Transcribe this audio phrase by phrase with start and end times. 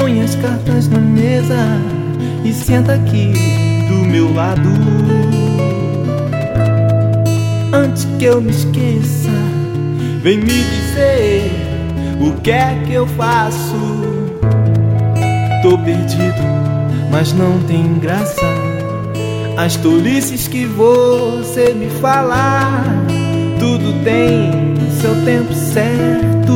[0.00, 1.56] Põe as cartas na mesa
[2.44, 3.32] e senta aqui
[3.88, 4.68] do meu lado.
[7.72, 9.32] Antes que eu me esqueça,
[10.22, 11.50] vem me dizer
[12.20, 13.74] o que é que eu faço.
[15.62, 16.44] Tô perdido,
[17.10, 18.46] mas não tem graça.
[19.56, 22.84] As tolices que você me falar,
[23.58, 24.52] tudo tem
[25.00, 26.52] seu tempo certo.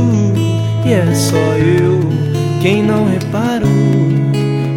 [0.86, 2.01] E é só eu
[2.62, 3.68] quem não reparou.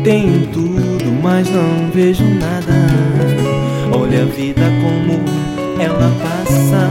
[0.03, 2.73] Tenho tudo, mas não vejo nada.
[3.91, 5.19] Olha a vida como
[5.79, 6.89] ela passa.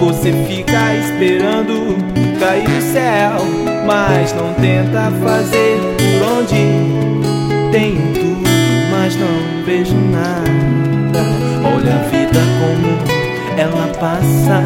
[0.00, 1.96] Você fica esperando
[2.40, 3.44] cair do céu,
[3.86, 7.70] mas não tenta fazer por onde.
[7.70, 8.48] Tenho tudo,
[8.90, 11.24] mas não vejo nada.
[11.64, 14.62] Olha a vida como ela passa.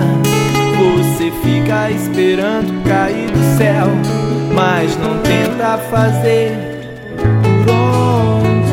[0.78, 3.89] Você fica esperando cair do céu,
[4.55, 6.53] mas não tenta fazer
[7.64, 8.72] por onde.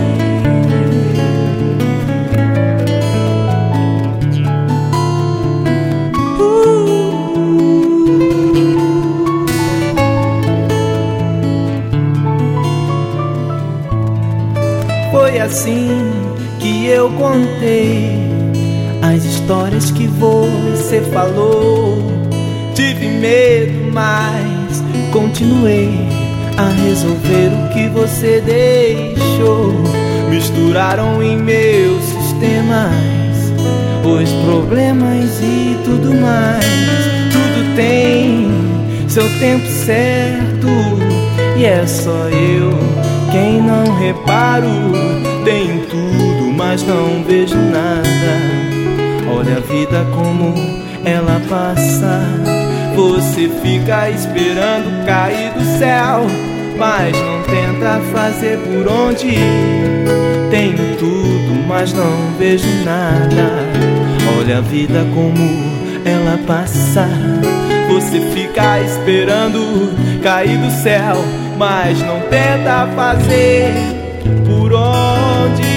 [15.12, 15.90] Foi assim
[16.60, 18.30] que eu contei
[19.02, 21.98] as histórias que você falou.
[22.76, 24.49] Tive medo, mas
[25.12, 25.90] continuei
[26.58, 29.74] a resolver o que você deixou.
[30.30, 32.94] Misturaram em meus sistemas
[34.06, 36.66] os problemas e tudo mais.
[37.32, 38.48] Tudo tem
[39.08, 40.68] seu tempo certo
[41.58, 42.72] e é só eu
[43.32, 44.68] quem não reparo.
[45.44, 48.10] Tenho tudo, mas não vejo nada.
[49.36, 50.54] Olha a vida como
[51.06, 52.59] ela passa.
[53.00, 56.26] Você fica esperando cair do céu,
[56.78, 60.50] mas não tenta fazer por onde ir.
[60.52, 63.52] Tenho tudo, mas não vejo nada.
[64.38, 65.48] Olha a vida como
[66.04, 67.08] ela passa.
[67.88, 71.24] Você fica esperando cair do céu,
[71.58, 73.72] mas não tenta fazer
[74.46, 75.69] por onde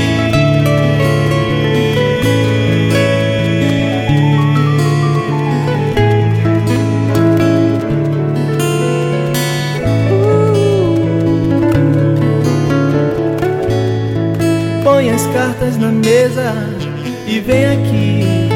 [15.32, 16.52] cartas na mesa
[17.26, 18.48] e vem aqui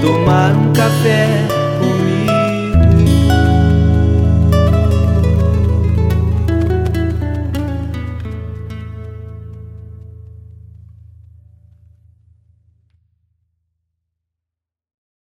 [0.00, 1.65] tomar um café